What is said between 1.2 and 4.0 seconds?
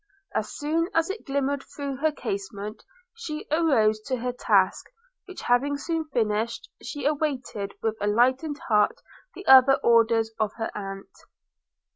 glimmered through her casement, she arose